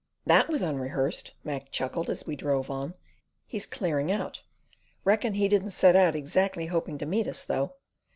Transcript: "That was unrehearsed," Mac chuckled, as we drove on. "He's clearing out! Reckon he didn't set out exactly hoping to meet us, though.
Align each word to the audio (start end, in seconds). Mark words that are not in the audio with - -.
"That 0.25 0.49
was 0.49 0.63
unrehearsed," 0.63 1.35
Mac 1.43 1.69
chuckled, 1.69 2.09
as 2.09 2.25
we 2.25 2.35
drove 2.35 2.71
on. 2.71 2.95
"He's 3.45 3.67
clearing 3.67 4.11
out! 4.11 4.41
Reckon 5.05 5.35
he 5.35 5.47
didn't 5.47 5.69
set 5.69 5.95
out 5.95 6.15
exactly 6.15 6.65
hoping 6.65 6.97
to 6.97 7.05
meet 7.05 7.27
us, 7.27 7.43
though. 7.43 7.75